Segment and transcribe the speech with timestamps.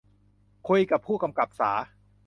[0.67, 1.71] คุยกับผู้กำกับสา